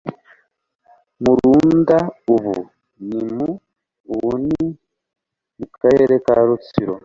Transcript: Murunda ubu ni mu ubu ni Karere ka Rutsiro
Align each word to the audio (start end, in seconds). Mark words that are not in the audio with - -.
Murunda 1.23 1.97
ubu 2.33 2.55
ni 3.07 3.21
mu 3.35 3.49
ubu 4.13 4.31
ni 4.47 4.67
Karere 5.81 6.15
ka 6.25 6.33
Rutsiro 6.47 6.95